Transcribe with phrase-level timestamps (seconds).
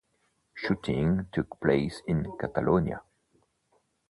[0.55, 3.03] Shooting took place in Catalonia.